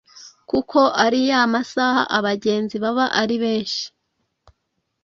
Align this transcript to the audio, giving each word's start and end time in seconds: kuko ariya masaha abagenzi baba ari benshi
kuko 0.49 0.79
ariya 1.05 1.39
masaha 1.53 2.01
abagenzi 2.17 2.75
baba 2.83 3.05
ari 3.21 3.35
benshi 3.43 3.83